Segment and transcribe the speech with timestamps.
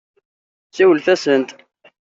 [0.75, 1.49] Siwlet-asent.